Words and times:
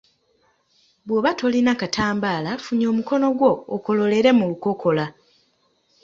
Bw’oba 1.05 1.31
tolina 1.39 1.71
katambaala, 1.81 2.51
funya 2.65 2.85
omukono 2.93 3.27
gwo 3.37 3.51
okololere 3.75 4.29
mu 4.37 4.45
lukokola. 4.51 5.05